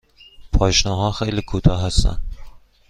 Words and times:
پاشنه 0.53 0.93
ها 0.95 1.11
خیلی 1.11 1.41
کوتاه 1.41 1.83
هستند. 1.83 2.23